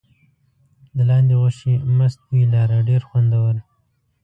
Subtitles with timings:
[0.95, 3.55] د لاندي غوښې مست بوی لاره ډېر خوندور.